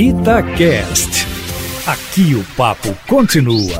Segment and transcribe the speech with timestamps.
[0.00, 1.26] Itacast.
[1.84, 3.76] Aqui o papo continua.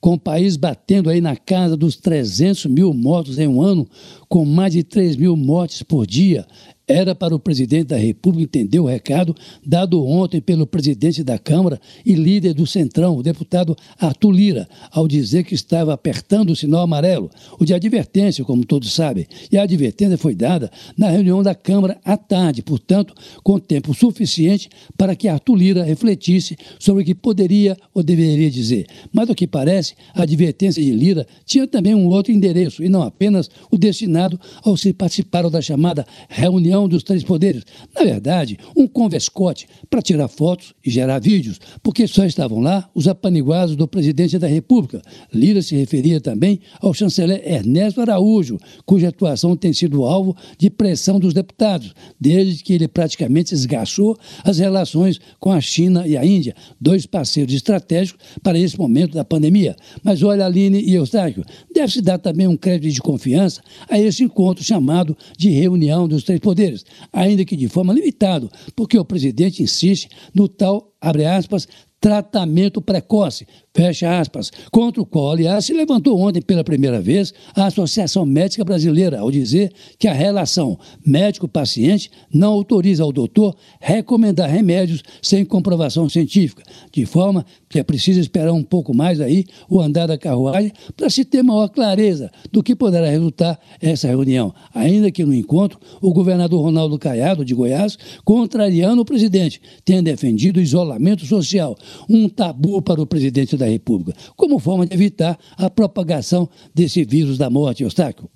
[0.00, 3.86] Com o país batendo aí na casa dos 300 mil mortos em um ano,
[4.26, 6.46] com mais de 3 mil mortes por dia,
[6.88, 11.78] era para o presidente da República entender o recado dado ontem pelo presidente da Câmara
[12.04, 16.80] e líder do Centrão, o deputado Arthur Lira, ao dizer que estava apertando o sinal
[16.80, 19.26] amarelo, o de advertência, como todos sabem.
[19.52, 24.70] E a advertência foi dada na reunião da Câmara à tarde, portanto, com tempo suficiente
[24.96, 28.86] para que Arthur Lira refletisse sobre o que poderia ou deveria dizer.
[29.12, 33.02] Mas, ao que parece, a advertência de Lira tinha também um outro endereço, e não
[33.02, 37.64] apenas o destinado aos que participaram da chamada reunião união dos três poderes.
[37.94, 43.08] Na verdade, um converscote para tirar fotos e gerar vídeos, porque só estavam lá os
[43.08, 45.02] apaniguados do presidente da República.
[45.32, 51.18] Lira se referia também ao chanceler Ernesto Araújo, cuja atuação tem sido alvo de pressão
[51.18, 56.54] dos deputados, desde que ele praticamente esgaçou as relações com a China e a Índia,
[56.80, 59.74] dois parceiros estratégicos para esse momento da pandemia.
[60.02, 64.62] Mas olha, Aline e Eustáquio, deve-se dar também um crédito de confiança a esse encontro
[64.62, 66.67] chamado de reunião dos três poderes
[67.12, 71.68] ainda que de forma limitada, porque o presidente insiste no tal, abre aspas,
[72.00, 77.66] tratamento precoce, fecha aspas, contra o qual, aliás, se levantou ontem pela primeira vez a
[77.66, 85.02] Associação Médica Brasileira, ao dizer que a relação médico-paciente não autoriza ao doutor recomendar remédios
[85.22, 90.06] sem comprovação científica, de forma que é preciso esperar um pouco mais aí o andar
[90.06, 94.54] da carruagem para se ter maior clareza do que poderá resultar essa reunião.
[94.74, 100.56] Ainda que no encontro, o governador Ronaldo Caiado, de Goiás, contrariando o presidente, tenha defendido
[100.56, 101.76] o isolamento social,
[102.08, 107.38] um tabu para o presidente da República, como forma de evitar a propagação desse vírus
[107.38, 108.28] da morte, Eustáquio.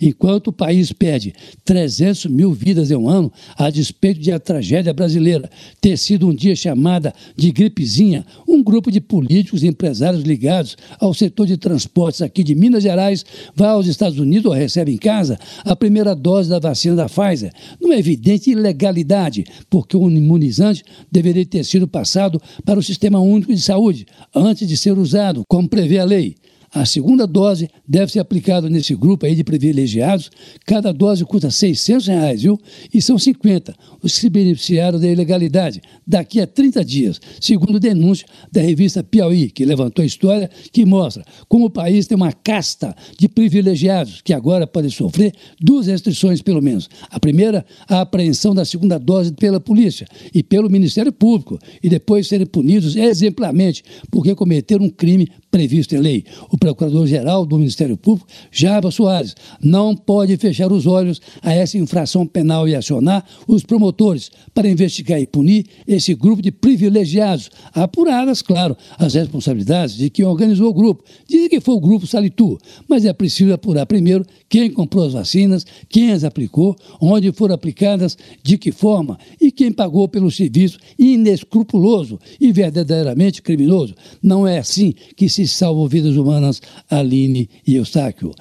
[0.00, 4.92] Enquanto o país perde 300 mil vidas em um ano, a despeito de a tragédia
[4.92, 5.50] brasileira
[5.82, 11.12] ter sido um dia chamada de gripezinha, um grupo de políticos e empresários ligados ao
[11.12, 15.38] setor de transportes aqui de Minas Gerais vai aos Estados Unidos ou recebe em casa
[15.62, 20.82] a primeira dose da vacina da Pfizer, numa evidente ilegalidade, porque o imunizante
[21.12, 25.68] deveria ter sido passado para o Sistema Único de Saúde antes de ser usado, como
[25.68, 26.34] prevê a lei.
[26.74, 30.30] A segunda dose deve ser aplicada nesse grupo aí de privilegiados.
[30.64, 32.58] Cada dose custa 600 reais, viu?
[32.92, 38.26] E são 50 os que se beneficiaram da ilegalidade daqui a 30 dias, segundo denúncia
[38.50, 42.96] da revista Piauí, que levantou a história que mostra como o país tem uma casta
[43.18, 46.88] de privilegiados que agora podem sofrer duas restrições, pelo menos.
[47.10, 52.26] A primeira, a apreensão da segunda dose pela polícia e pelo Ministério Público, e depois
[52.28, 56.24] serem punidos exemplarmente porque cometeram um crime previsto em lei.
[56.50, 62.24] O Procurador-Geral do Ministério Público, Java Soares, não pode fechar os olhos a essa infração
[62.24, 68.76] penal e acionar os promotores para investigar e punir esse grupo de privilegiados, apuradas, claro,
[68.96, 71.02] as responsabilidades de quem organizou o grupo.
[71.26, 72.56] Dizem que foi o grupo Salitu,
[72.88, 78.16] mas é preciso apurar primeiro quem comprou as vacinas, quem as aplicou, onde foram aplicadas,
[78.40, 83.94] de que forma e quem pagou pelo serviço inescrupuloso e verdadeiramente criminoso.
[84.22, 86.51] Não é assim que se salvam vidas humanas,
[86.90, 88.34] Aline e Eustáquio.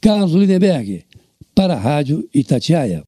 [0.00, 1.04] Carlos Lindenberg,
[1.54, 3.07] para a Rádio Itatiaia.